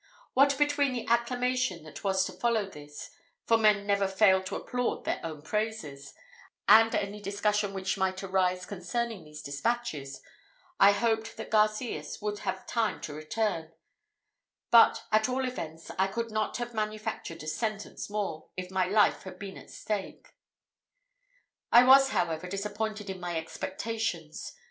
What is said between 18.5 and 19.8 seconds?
if my own life had been at